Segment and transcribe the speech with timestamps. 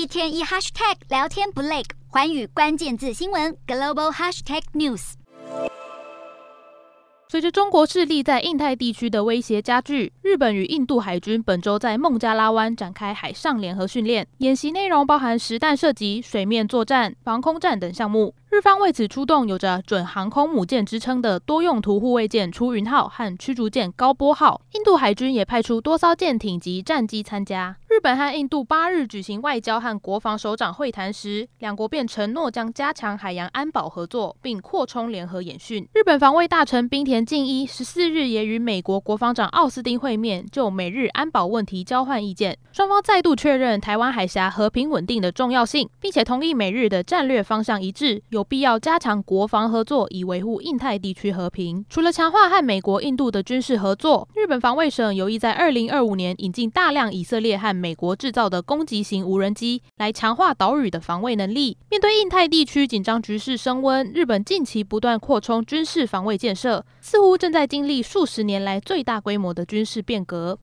[0.00, 5.12] 一天一 hashtag 聊天不累，环宇关键字新闻 global hashtag news。
[7.28, 18.34] 随着中国势力在印太地区的威胁加剧，日本与印度海军本周在孟加拉湾展开海上联合训练，演习内容包含实弹射击、水面作战、防空战等项目。
[18.50, 27.76] 日方为此出动有着准航空母舰之称的多用途护卫舰出云号和驱逐舰高波号，印度海军也派出多艘舰艇及战机参加。
[27.88, 35.88] 日本和印度八日举行外交和国防首长会谈时，两国便承诺将加强海洋安保合作，并扩充联合演训。
[35.94, 42.58] 日本防卫大臣滨田敬一十四日也与美国国防长奥斯汀会面，就美日安保问题交换意见。
[42.72, 48.22] 双方再度确认台湾海峡和平稳定的重要性，并且同意美日的战略方向一致。
[48.40, 51.84] 有必要加强国防合作，以维护印太地区和平。
[51.90, 61.76] 除了强化和美国、印度的军事合作，日本防卫省有意在二零二五年引进大量以色列和美国制造的攻击型无人机，来强化岛屿的防卫能力。
[61.90, 70.58] 面对印太地区紧张局势升温，日本近期不断扩充军事防卫建设，似乎正在经历数十年来最大规模的军事变革。